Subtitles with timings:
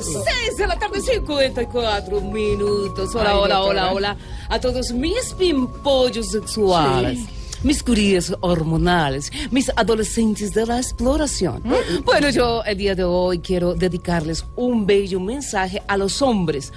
[0.00, 3.14] Seis de la tarde, 54 minutos.
[3.14, 4.16] Hola, hola, hola, hola.
[4.48, 7.20] A todos mis pimpollos sexuales.
[7.64, 11.62] Mis curías hormonales, mis adolescentes de la exploración.
[12.04, 16.72] Bueno, yo el día de hoy quiero dedicarles un bello mensaje a los hombres.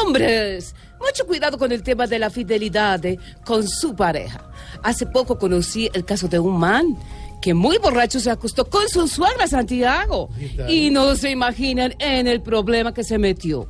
[0.00, 0.76] ¡Hombres!
[1.00, 3.02] Mucho cuidado con el tema de la fidelidad
[3.44, 4.48] con su pareja.
[4.84, 6.96] Hace poco conocí el caso de un man
[7.42, 10.30] que muy borracho se acostó con su suegra Santiago.
[10.68, 13.66] Y no se imaginan en el problema que se metió.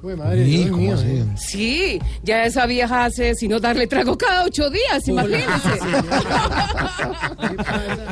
[1.36, 5.48] Sí, ya esa vieja hace sino darle trago cada ocho días, imagínense.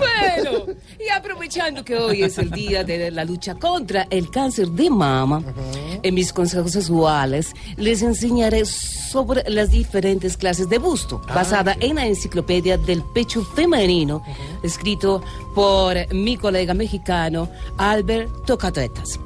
[1.51, 5.43] aprovechando que hoy es el día de la lucha contra el cáncer de mama,
[6.01, 12.06] en mis consejos sexuales les enseñaré sobre las diferentes clases de busto, basada en la
[12.06, 14.23] enciclopedia del pecho femenino,
[14.62, 19.19] escrito por mi colega mexicano Albert Tocatetas.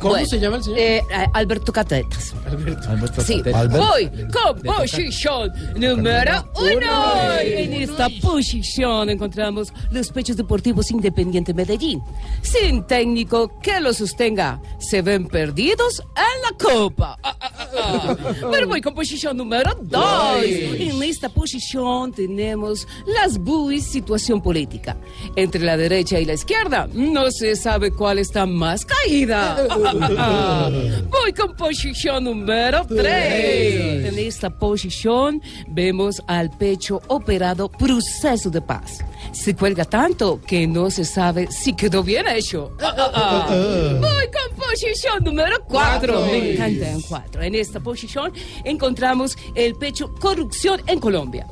[0.00, 0.78] ¿Cómo se llama el señor?
[0.78, 1.02] Eh,
[1.32, 2.34] Alberto Catetas.
[2.46, 3.22] Alberto.
[3.22, 7.32] Sí, voy con posición número uno.
[7.40, 12.02] En esta posición encontramos los pechos deportivos Independiente Medellín.
[12.42, 17.18] Sin técnico que lo sostenga, se ven perdidos en la copa.
[17.22, 17.55] Ah, ah, ah,
[18.50, 20.44] Pero voy con posición número dos.
[20.44, 24.96] En esta posición tenemos las buis situación política.
[25.34, 29.56] Entre la derecha y la izquierda no se sabe cuál está más caída.
[31.10, 34.04] Voy con posición número 3.
[34.06, 38.98] En esta posición vemos al pecho operado proceso de paz.
[39.32, 42.72] Se cuelga tanto que no se sabe si quedó bien hecho.
[42.80, 44.35] Voy con
[44.76, 46.26] posición número 4.
[46.26, 47.42] Me encanta en 4.
[47.42, 48.32] En esta posición
[48.62, 51.46] encontramos el pecho corrupción en Colombia.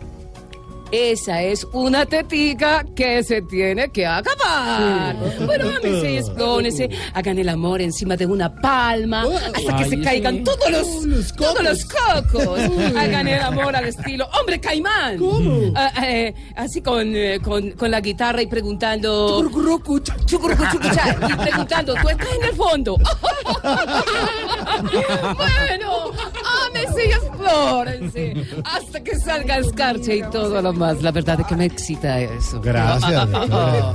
[0.94, 5.16] Esa es una tetica que se tiene que acabar.
[5.44, 10.44] Bueno, ámense y explónense, hagan el amor encima de una palma hasta que se caigan
[10.44, 12.60] todos los, todos los cocos.
[12.96, 15.18] Hagan el amor al estilo hombre caimán.
[15.74, 19.40] Ah, eh, así con, eh, con, con la guitarra y preguntando.
[21.28, 22.96] Y preguntando, tú estás en el fondo.
[25.36, 26.12] bueno,
[28.64, 31.02] hasta que salga escarcha y todo lo más.
[31.02, 32.60] La verdad es que me excita eso.
[32.60, 33.28] Gracias.